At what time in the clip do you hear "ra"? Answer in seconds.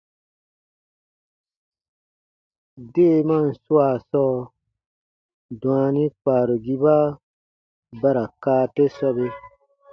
8.15-8.23